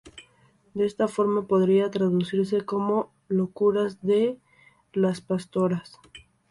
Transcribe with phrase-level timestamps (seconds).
[0.73, 4.39] De esta forma podría traducirse como "Locuras de
[4.93, 5.99] las pastoras".